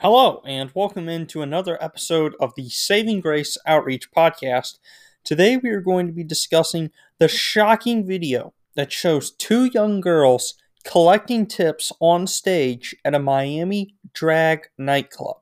[0.00, 4.78] Hello, and welcome into another episode of the Saving Grace Outreach Podcast.
[5.22, 10.54] Today, we are going to be discussing the shocking video that shows two young girls
[10.82, 15.36] collecting tips on stage at a Miami drag nightclub.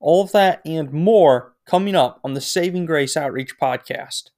[0.00, 4.30] All of that and more coming up on the Saving Grace Outreach Podcast.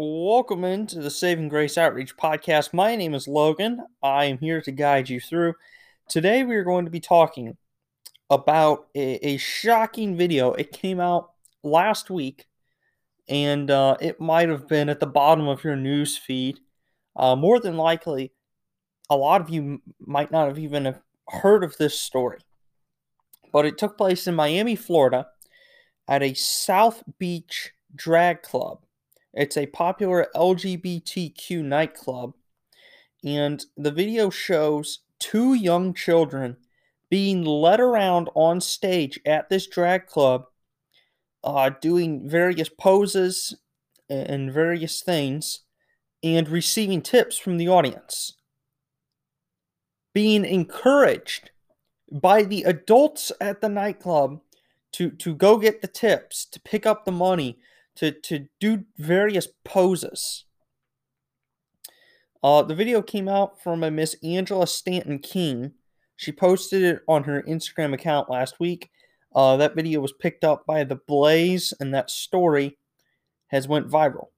[0.00, 2.72] Welcome into the Saving Grace Outreach Podcast.
[2.72, 3.84] My name is Logan.
[4.02, 5.56] I am here to guide you through.
[6.08, 7.58] Today, we are going to be talking
[8.30, 10.54] about a, a shocking video.
[10.54, 11.32] It came out
[11.62, 12.46] last week,
[13.28, 16.60] and uh, it might have been at the bottom of your news feed.
[17.14, 18.32] Uh, more than likely,
[19.10, 20.96] a lot of you might not have even
[21.28, 22.38] heard of this story,
[23.52, 25.26] but it took place in Miami, Florida,
[26.08, 28.78] at a South Beach drag club
[29.32, 32.34] it's a popular LGBTQ nightclub,
[33.24, 36.56] and the video shows two young children
[37.10, 40.46] being led around on stage at this drag club,
[41.44, 43.56] uh, doing various poses
[44.08, 45.60] and various things,
[46.22, 48.34] and receiving tips from the audience.
[50.12, 51.50] Being encouraged
[52.10, 54.40] by the adults at the nightclub
[54.92, 57.58] to, to go get the tips, to pick up the money,
[57.96, 60.44] to, to do various poses.
[62.42, 65.72] Uh, the video came out from a Miss Angela Stanton King.
[66.16, 68.90] She posted it on her Instagram account last week.
[69.34, 72.78] Uh, that video was picked up by The Blaze, and that story
[73.48, 74.28] has went viral.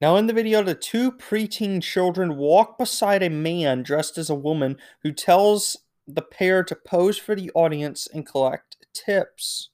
[0.00, 4.34] Now, in the video, the two preteen children walk beside a man dressed as a
[4.34, 9.70] woman who tells the pair to pose for the audience and collect tips.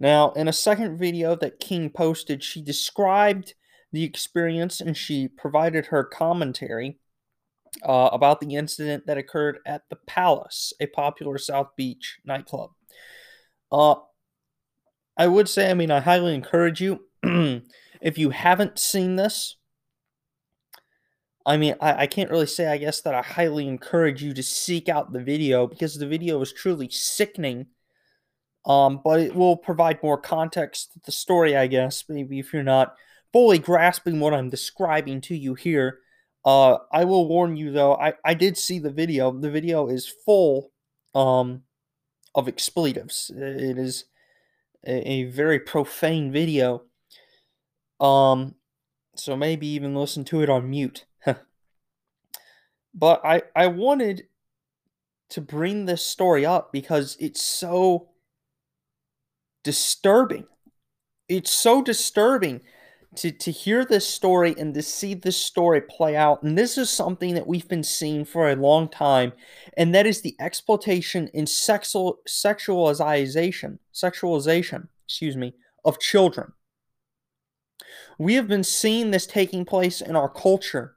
[0.00, 3.54] Now, in a second video that King posted, she described
[3.92, 6.98] the experience and she provided her commentary
[7.84, 12.70] uh, about the incident that occurred at the Palace, a popular South Beach nightclub.
[13.70, 13.96] Uh,
[15.16, 17.04] I would say, I mean, I highly encourage you,
[18.00, 19.56] if you haven't seen this,
[21.44, 24.42] I mean, I, I can't really say, I guess, that I highly encourage you to
[24.42, 27.66] seek out the video because the video is truly sickening
[28.66, 32.04] um, but it will provide more context to the story, I guess.
[32.08, 32.94] Maybe if you're not
[33.32, 36.00] fully grasping what I'm describing to you here.
[36.44, 39.30] Uh, I will warn you though, I, I did see the video.
[39.32, 40.72] The video is full
[41.14, 41.62] um,
[42.34, 43.30] of expletives.
[43.34, 44.04] It is
[44.86, 46.82] a, a very profane video.
[48.00, 48.54] Um,
[49.16, 51.04] so maybe even listen to it on mute.
[52.94, 54.26] but I, I wanted
[55.30, 58.09] to bring this story up because it's so
[59.64, 60.46] disturbing.
[61.28, 62.60] It's so disturbing
[63.16, 66.42] to, to hear this story and to see this story play out.
[66.42, 69.32] And this is something that we've been seeing for a long time,
[69.76, 75.54] and that is the exploitation and sexual sexualization, sexualization, excuse me,
[75.84, 76.52] of children.
[78.18, 80.96] We have been seeing this taking place in our culture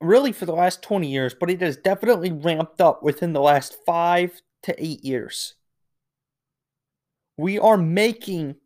[0.00, 3.76] really for the last 20 years, but it has definitely ramped up within the last
[3.84, 5.54] five to eight years.
[7.36, 8.56] We are making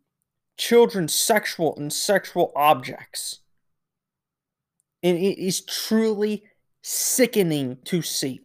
[0.57, 3.39] children sexual and sexual objects.
[5.03, 6.43] And it is truly
[6.81, 8.41] sickening to see.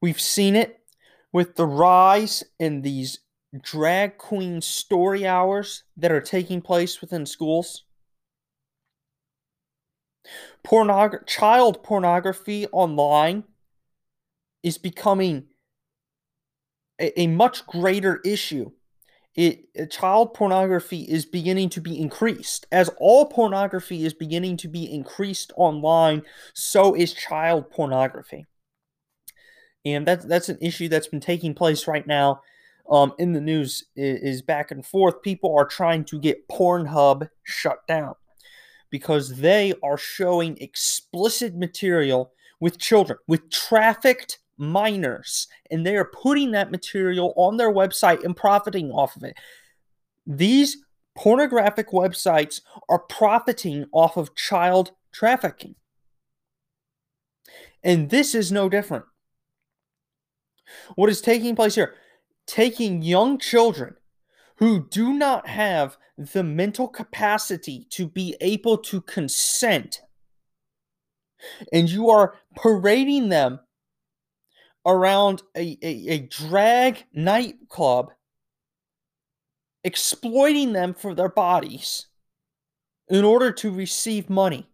[0.00, 0.80] We've seen it
[1.32, 3.20] with the rise in these
[3.60, 7.84] drag queen story hours that are taking place within schools.
[10.64, 13.44] Pornog- child pornography online
[14.62, 15.46] is becoming
[17.00, 18.70] a, a much greater issue.
[19.34, 22.66] It, uh, child pornography is beginning to be increased.
[22.72, 26.22] As all pornography is beginning to be increased online,
[26.54, 28.46] so is child pornography.
[29.84, 32.42] And that's that's an issue that's been taking place right now
[32.90, 35.22] um, in the news is, is back and forth.
[35.22, 38.14] People are trying to get Pornhub shut down
[38.90, 46.50] because they are showing explicit material with children, with trafficked minors and they are putting
[46.52, 49.36] that material on their website and profiting off of it.
[50.26, 50.78] These
[51.16, 55.74] pornographic websites are profiting off of child trafficking.
[57.82, 59.04] And this is no different.
[60.96, 61.94] What is taking place here?
[62.46, 63.94] Taking young children
[64.56, 70.02] who do not have the mental capacity to be able to consent
[71.72, 73.60] and you are parading them
[74.88, 78.10] around a, a, a drag nightclub,
[79.84, 82.06] exploiting them for their bodies
[83.08, 84.66] in order to receive money.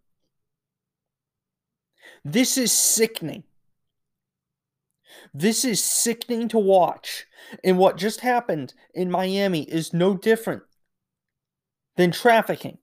[2.25, 3.43] This is sickening.
[5.35, 7.27] This is sickening to watch.
[7.65, 10.63] And what just happened in Miami is no different
[11.97, 12.79] than trafficking.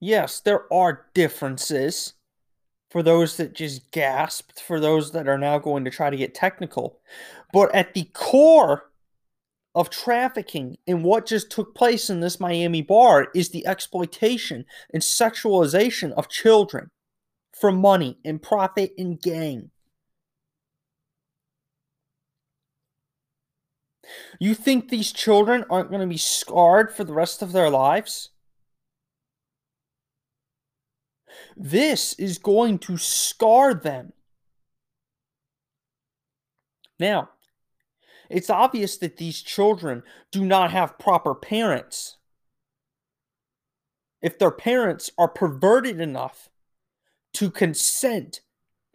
[0.00, 2.14] Yes, there are differences
[2.90, 6.34] for those that just gasped, for those that are now going to try to get
[6.34, 7.00] technical.
[7.52, 8.90] But at the core
[9.74, 15.02] of trafficking and what just took place in this Miami bar is the exploitation and
[15.02, 16.90] sexualization of children
[17.52, 19.70] for money and profit and gain.
[24.40, 28.30] You think these children aren't going to be scarred for the rest of their lives?
[31.56, 34.12] This is going to scar them.
[36.98, 37.30] Now,
[38.28, 42.16] it's obvious that these children do not have proper parents.
[44.20, 46.50] If their parents are perverted enough
[47.34, 48.40] to consent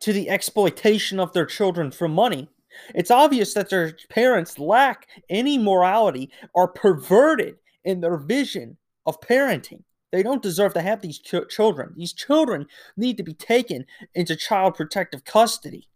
[0.01, 2.50] to the exploitation of their children for money,
[2.94, 9.84] it's obvious that their parents lack any morality, are perverted in their vision of parenting.
[10.13, 11.95] They don't deserve to have these ch- children.
[11.98, 15.89] These children need to be taken into child protective custody.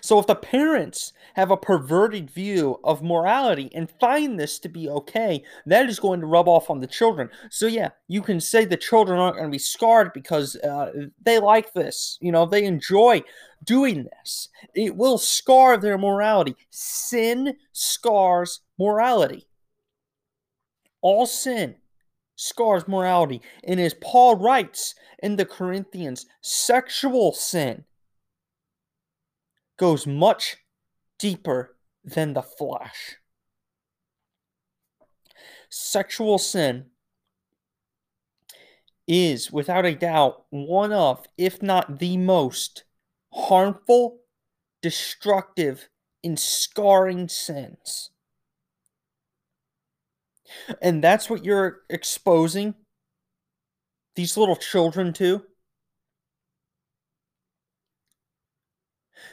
[0.00, 4.88] So, if the parents have a perverted view of morality and find this to be
[4.88, 7.30] okay, that is going to rub off on the children.
[7.50, 11.40] So, yeah, you can say the children aren't going to be scarred because uh, they
[11.40, 12.16] like this.
[12.20, 13.24] You know, they enjoy
[13.64, 14.50] doing this.
[14.72, 16.56] It will scar their morality.
[16.70, 19.48] Sin scars morality.
[21.02, 21.76] All sin
[22.36, 23.40] scars morality.
[23.64, 27.84] And as Paul writes in the Corinthians, sexual sin
[29.76, 30.58] goes much
[31.18, 33.16] deeper than the flesh.
[35.68, 36.86] Sexual sin
[39.06, 42.84] is, without a doubt, one of, if not the most
[43.32, 44.20] harmful,
[44.82, 45.88] destructive,
[46.24, 48.10] and scarring sins.
[50.80, 52.74] And that's what you're exposing
[54.14, 55.42] these little children to.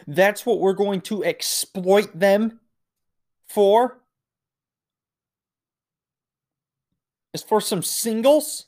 [0.07, 2.60] That's what we're going to exploit them
[3.48, 4.00] for.
[7.33, 8.65] Is for some singles.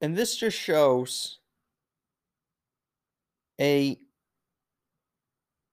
[0.00, 1.38] And this just shows
[3.60, 3.98] a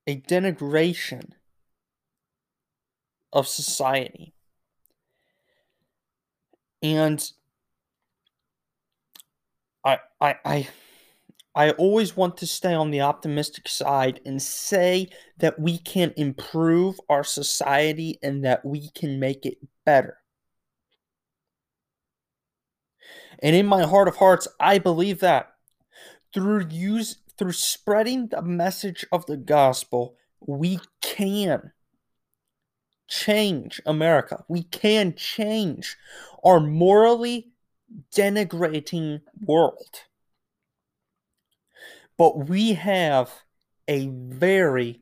[0.08, 1.32] a denigration
[3.32, 4.34] of society.
[6.82, 7.32] And
[9.86, 10.70] I I I
[11.56, 17.00] I always want to stay on the optimistic side and say that we can improve
[17.10, 20.18] our society and that we can make it better.
[23.40, 25.54] And in my heart of hearts, I believe that
[26.34, 31.72] through use through spreading the message of the gospel, we can
[33.08, 34.44] change America.
[34.48, 35.98] We can change
[36.44, 37.52] our morally
[38.16, 40.06] denigrating world.
[42.18, 43.32] But we have
[43.88, 45.02] a very,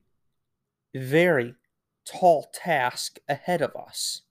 [0.94, 1.56] very
[2.06, 4.22] tall task ahead of us.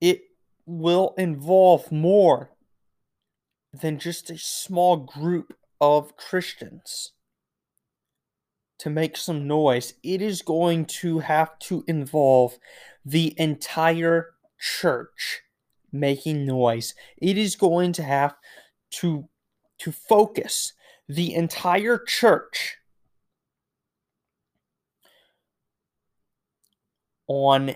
[0.00, 0.22] It
[0.66, 2.50] will involve more
[3.72, 7.12] than just a small group of Christians
[8.78, 9.94] to make some noise.
[10.02, 12.58] It is going to have to involve
[13.04, 15.42] the entire church
[15.92, 16.94] making noise.
[17.16, 18.34] It is going to have
[18.92, 19.28] to
[19.78, 20.72] to focus
[21.08, 22.76] the entire church
[27.26, 27.74] on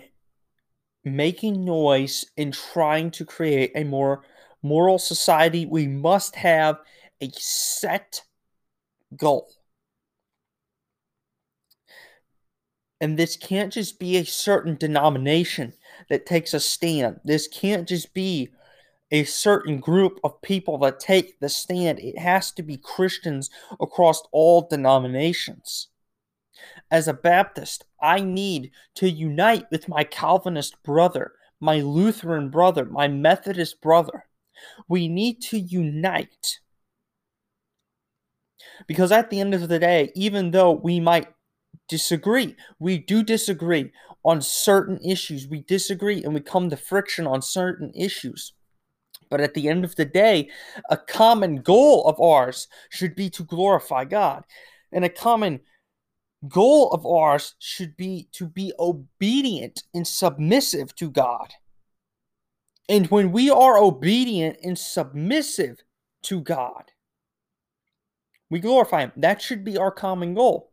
[1.17, 4.23] making noise and trying to create a more
[4.63, 6.79] moral society, we must have
[7.21, 8.23] a set
[9.17, 9.49] goal.
[13.01, 15.75] And this can't just be a certain denomination
[16.09, 17.21] that takes a stand.
[17.25, 18.51] This can't just be
[19.11, 22.01] a certain group of people that take the stand.
[22.01, 23.51] It has to be Christians
[23.81, 25.89] across all denominations
[26.91, 33.09] as a Baptist, I need to unite with my Calvinist brother, my Lutheran brother, my
[33.09, 34.27] Methodist brother.
[34.89, 36.61] We need to unite.
[38.87, 41.29] Because at the end of the day, even though we might
[41.89, 43.93] disagree, we do disagree
[44.25, 45.47] on certain issues.
[45.47, 48.53] We disagree and we come to friction on certain issues.
[49.31, 50.51] But at the end of the day,
[50.91, 54.45] a common goal of ours should be to glorify God.
[54.93, 55.61] And a common
[56.47, 61.55] goal of ours should be to be obedient and submissive to God.
[62.89, 65.83] And when we are obedient and submissive
[66.23, 66.93] to God,
[68.51, 69.13] we glorify Him.
[69.17, 70.71] That should be our common goal.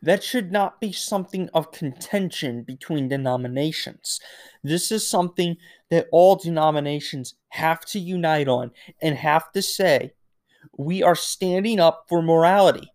[0.00, 4.20] That should not be something of contention between denominations.
[4.62, 5.56] This is something
[5.90, 8.70] that all denominations have to unite on
[9.02, 10.12] and have to say,
[10.76, 12.90] we are standing up for morality.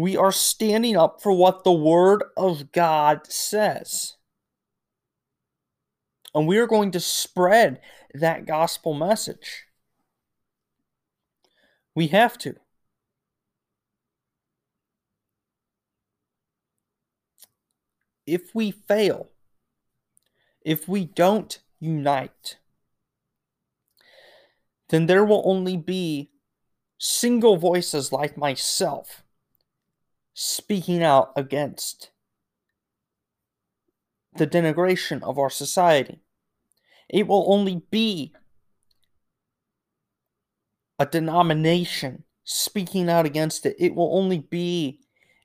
[0.00, 4.16] We are standing up for what the Word of God says.
[6.34, 7.82] And we are going to spread
[8.14, 9.66] that gospel message.
[11.94, 12.54] We have to.
[18.26, 19.28] If we fail,
[20.62, 22.56] if we don't unite,
[24.88, 26.30] then there will only be
[26.96, 29.24] single voices like myself
[30.42, 32.12] speaking out against
[34.36, 36.18] the denigration of our society.
[37.10, 38.32] It will only be
[40.98, 43.76] a denomination speaking out against it.
[43.78, 45.00] It will only be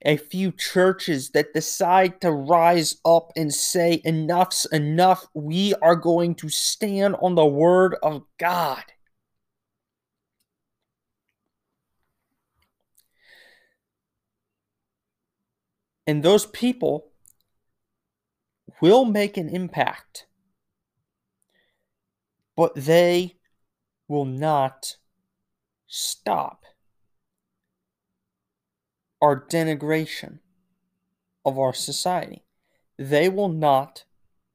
[0.06, 5.26] a few churches that decide to rise up and say, Enough's enough.
[5.34, 8.84] We are going to stand on the word of God.
[16.08, 17.12] And those people
[18.82, 20.28] will make an impact,
[22.56, 23.38] but they
[24.08, 24.98] will not
[25.88, 26.64] stop
[29.22, 30.40] our denigration
[31.44, 32.44] of our society.
[32.98, 34.04] They will not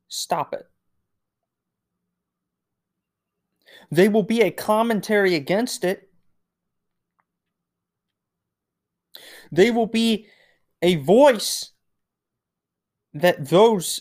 [0.09, 0.67] stop it.
[3.91, 6.11] They will be a commentary against it.
[9.51, 10.29] They will be
[10.83, 11.73] a voice
[13.13, 14.01] that those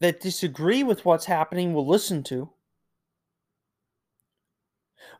[0.00, 2.50] that disagree with what's happening will listen to.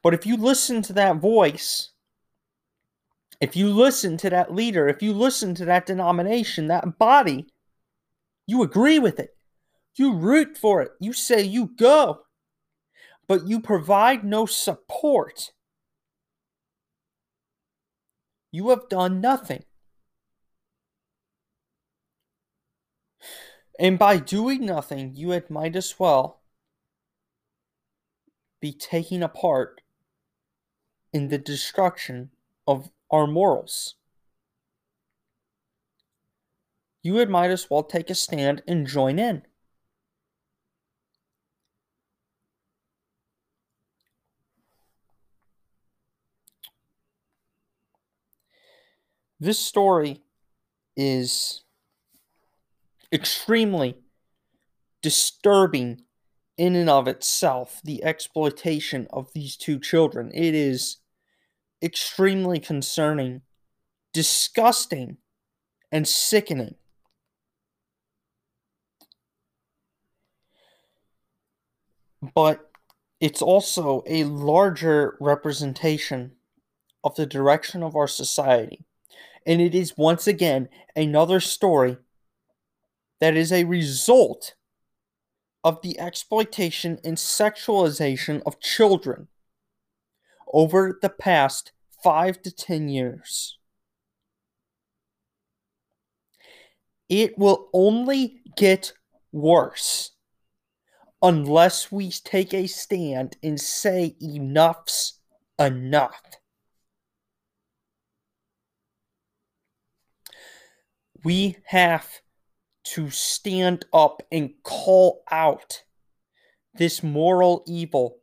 [0.02, 1.90] But if you listen to that voice,
[3.40, 7.46] if you listen to that leader, if you listen to that denomination, that body,
[8.46, 9.30] you agree with it.
[9.96, 10.92] You root for it.
[11.00, 12.20] You say you go.
[13.26, 15.52] But you provide no support.
[18.52, 19.64] You have done nothing.
[23.78, 26.40] And by doing nothing, you had might as well
[28.61, 29.83] be taking a part
[31.12, 32.30] in the destruction
[32.66, 33.97] of our morals.
[37.02, 39.42] You had might as well take a stand and join in.
[49.38, 50.23] This story
[50.97, 51.62] is
[53.12, 53.96] extremely
[55.02, 56.02] disturbing
[56.56, 60.30] in and of itself the exploitation of these two children.
[60.32, 60.98] It is
[61.82, 63.42] extremely concerning,
[64.12, 65.18] disgusting,
[65.92, 66.75] and sickening.
[72.34, 72.70] But
[73.20, 76.32] it's also a larger representation
[77.04, 78.84] of the direction of our society.
[79.46, 81.98] And it is once again another story
[83.20, 84.54] that is a result
[85.64, 89.28] of the exploitation and sexualization of children
[90.52, 93.58] over the past five to ten years.
[97.08, 98.92] It will only get
[99.32, 100.12] worse
[101.23, 105.14] unless we take a stand and say enough's
[105.58, 106.23] enough.
[111.25, 112.20] We have
[112.87, 115.83] to stand up and call out
[116.75, 118.19] this moral evil,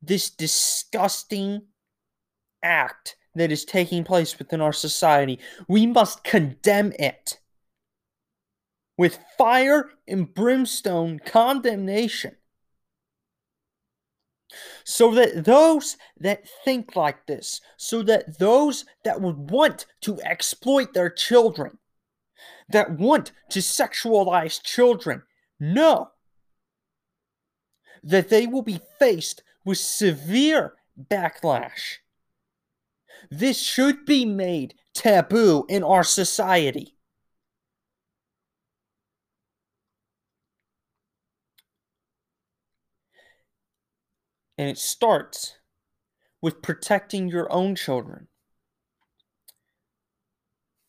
[0.00, 1.62] this disgusting
[2.62, 5.38] act that is taking place within our society.
[5.68, 7.38] We must condemn it
[8.96, 12.36] with fire and brimstone condemnation.
[14.84, 20.92] So that those that think like this, so that those that would want to exploit
[20.92, 21.78] their children,
[22.72, 25.22] that want to sexualize children.
[25.58, 26.10] No.
[28.02, 30.74] that they will be faced with severe
[31.10, 31.98] backlash.
[33.30, 36.96] This should be made taboo in our society.
[44.56, 45.56] And it starts
[46.42, 48.28] with protecting your own children.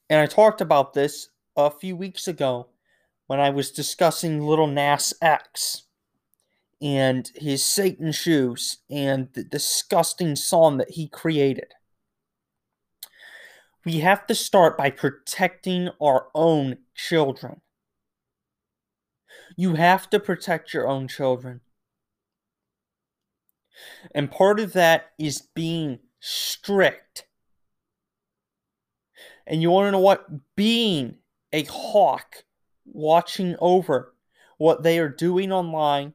[0.10, 2.68] And I talked about this a few weeks ago
[3.28, 5.84] when I was discussing Little Nas X
[6.82, 11.74] and his Satan shoes and the disgusting song that he created.
[13.86, 17.62] We have to start by protecting our own children.
[19.56, 21.62] You have to protect your own children.
[24.14, 27.26] And part of that is being strict.
[29.48, 30.28] And you want to know what?
[30.56, 31.18] Being
[31.54, 32.44] a hawk,
[32.86, 34.14] watching over
[34.58, 36.14] what they are doing online,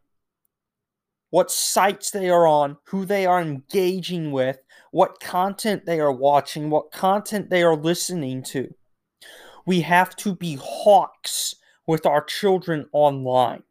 [1.30, 4.58] what sites they are on, who they are engaging with,
[4.90, 8.72] what content they are watching, what content they are listening to.
[9.66, 13.62] We have to be hawks with our children online.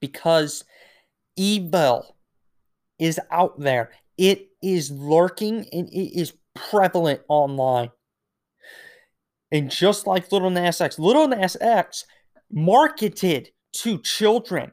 [0.00, 0.64] because
[1.36, 2.16] evil
[2.98, 3.92] is out there.
[4.18, 7.90] It is lurking and it is prevalent online.
[9.52, 12.04] And just like Little Nas X, Lil Nas X
[12.50, 14.72] marketed to children.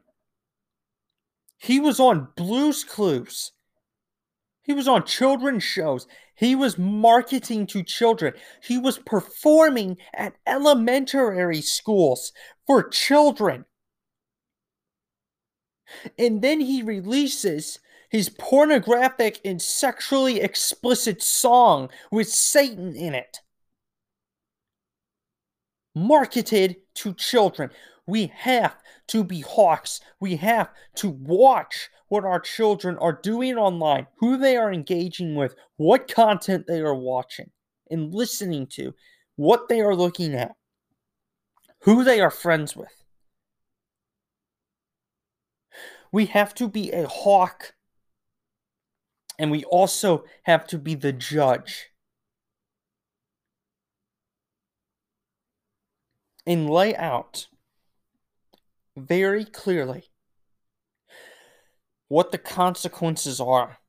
[1.57, 3.51] He was on Blues Clues.
[4.63, 6.07] He was on children's shows.
[6.35, 8.33] He was marketing to children.
[8.61, 12.31] He was performing at elementary schools
[12.67, 13.65] for children.
[16.19, 17.79] And then he releases
[18.09, 23.39] his pornographic and sexually explicit song with Satan in it.
[25.95, 27.69] Marketed to children.
[28.05, 28.75] We have
[29.07, 29.99] to be hawks.
[30.19, 35.55] We have to watch what our children are doing online, who they are engaging with,
[35.75, 37.51] what content they are watching
[37.91, 38.93] and listening to,
[39.35, 40.55] what they are looking at,
[41.81, 43.03] who they are friends with.
[46.11, 47.73] we have to be a hawk
[49.37, 51.89] and we also have to be the judge.
[56.45, 57.47] And lay out
[58.95, 60.05] very clearly
[62.07, 63.79] what the consequences are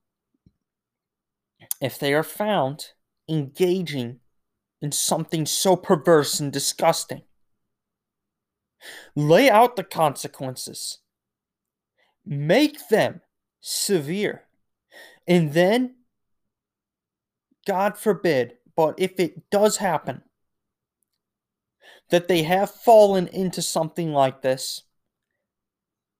[1.81, 2.89] if they are found
[3.29, 4.19] engaging
[4.83, 7.23] in something so perverse and disgusting.
[9.15, 10.99] Lay out the consequences
[12.29, 13.23] make them
[13.61, 14.48] severe.
[15.29, 15.97] And then,
[17.67, 20.23] God forbid, but if it does happen
[22.09, 24.85] that they have fallen into something like this,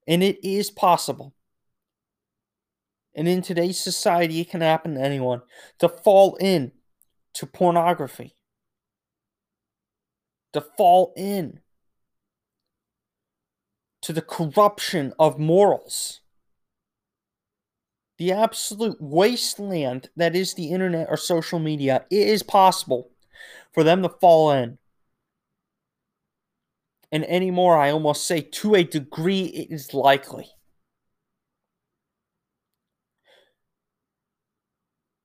[0.07, 1.35] and it is possible,
[3.15, 5.41] and in today's society, it can happen to anyone
[5.79, 6.73] to fall in
[7.33, 8.37] to pornography,
[10.53, 11.61] to fall in
[14.03, 16.21] to the corruption of morals.
[18.19, 23.11] The absolute wasteland that is the internet or social media, it is possible
[23.73, 24.79] for them to fall in.
[27.11, 30.51] And anymore, I almost say to a degree, it is likely.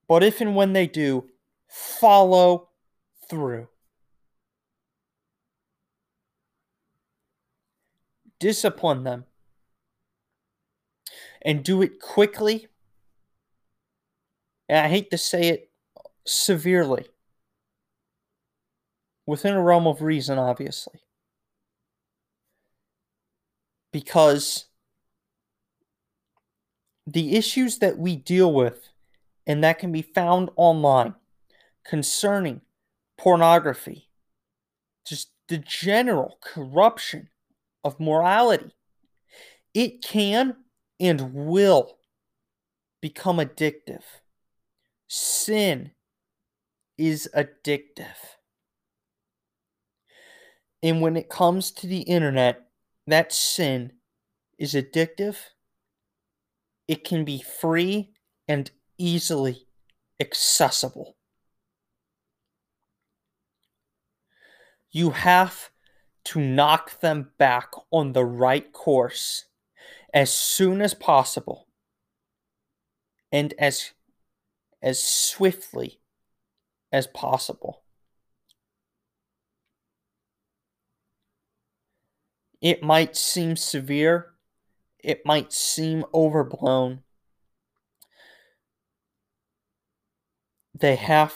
[0.08, 1.30] But if and when they do,
[1.68, 2.70] follow
[3.30, 3.68] through.
[8.44, 9.24] discipline them,
[11.42, 12.68] and do it quickly.
[14.74, 15.70] And I hate to say it
[16.26, 17.06] severely,
[19.28, 21.00] within a realm of reason, obviously.
[23.92, 24.66] Because
[27.06, 28.90] the issues that we deal with
[29.46, 31.14] and that can be found online
[31.86, 32.62] concerning
[33.16, 34.10] pornography,
[35.06, 37.30] just the general corruption
[37.84, 38.74] of morality.
[39.76, 40.56] It can
[41.00, 42.00] and will
[43.02, 44.02] become addictive.
[45.16, 45.92] Sin
[46.98, 48.18] is addictive.
[50.82, 52.64] And when it comes to the internet,
[53.06, 53.92] that sin
[54.58, 55.38] is addictive.
[56.88, 58.16] It can be free
[58.48, 59.68] and easily
[60.20, 61.16] accessible.
[64.90, 65.70] You have
[66.24, 69.46] to knock them back on the right course
[70.12, 71.68] as soon as possible
[73.32, 73.92] and as
[74.84, 76.02] as swiftly
[76.92, 77.82] as possible.
[82.62, 84.34] It might seem severe,
[85.00, 87.04] it might seem overblown.
[90.74, 91.34] They have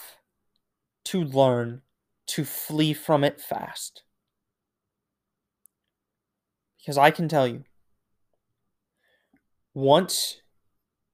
[1.06, 1.82] to learn
[2.26, 4.02] to flee from it fast.
[6.78, 7.64] Because I can tell you,
[9.74, 10.40] once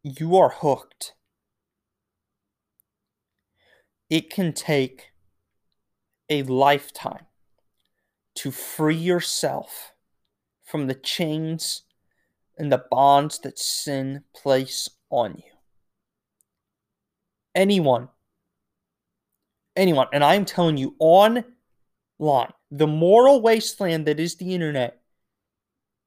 [0.03, 1.14] you are hooked,
[4.15, 5.11] it can take
[6.31, 7.27] a lifetime
[8.37, 9.93] to free yourself
[10.63, 11.83] from the chains
[12.57, 15.51] and the bonds that sin place on you.
[17.57, 18.09] Anyone,
[19.75, 21.45] anyone, and I'm telling you online,
[22.71, 25.01] the moral wasteland that is the internet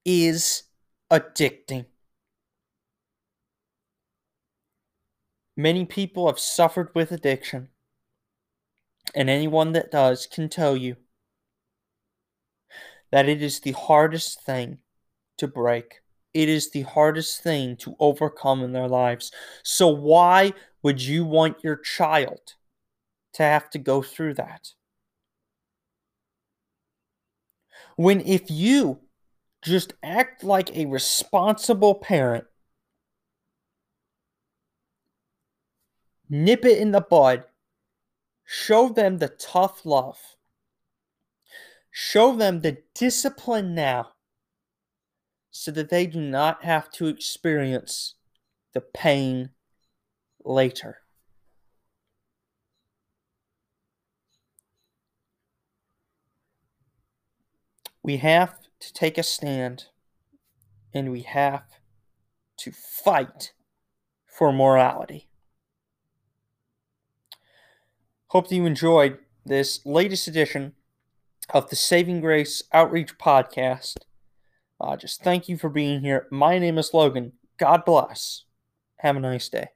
[0.05, 0.63] is
[1.11, 1.87] addicting.
[5.57, 7.67] Many people have suffered with addiction,
[9.15, 10.97] and anyone that does can tell you
[13.11, 14.79] that it is the hardest thing
[15.37, 16.01] to break.
[16.33, 19.31] It is the hardest thing to overcome in their lives.
[19.63, 22.55] So, why would you want your child
[23.33, 24.73] to have to go through that?
[27.95, 28.99] When if you
[29.63, 32.45] just act like a responsible parent,
[36.29, 37.45] nip it in the bud,
[38.47, 40.37] show them the tough love
[41.99, 44.09] Show them the discipline now
[45.49, 48.13] so that they do not have to experience
[48.73, 49.49] the pain
[50.45, 50.99] later.
[58.03, 59.85] We have to take a stand
[60.93, 61.65] and we have
[62.57, 63.53] to fight
[64.27, 65.29] for morality.
[68.31, 70.73] Hope that you enjoyed this latest edition
[71.53, 73.99] of the Saving Grace Outreach Podcast.
[74.81, 76.27] Uh, just thank you for being here.
[76.29, 77.31] My name is Logan.
[77.57, 78.43] God bless.
[78.97, 79.69] Have a nice day.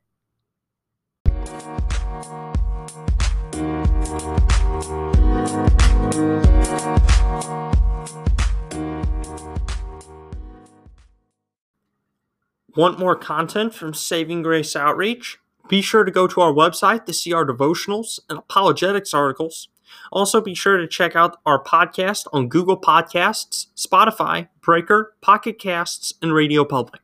[12.76, 15.41] Want more content from Saving Grace Outreach?
[15.68, 19.70] Be sure to go to our website to see our devotionals and apologetics articles
[20.12, 26.14] also, be sure to check out our podcast on Google Podcasts, Spotify, Breaker, Pocket Casts,
[26.22, 27.02] and Radio Public.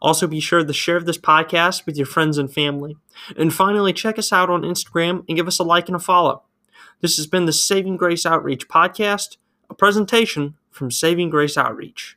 [0.00, 2.96] Also, be sure to share this podcast with your friends and family.
[3.36, 6.42] And finally, check us out on Instagram and give us a like and a follow.
[7.00, 9.36] This has been the Saving Grace Outreach Podcast,
[9.68, 12.16] a presentation from Saving Grace Outreach.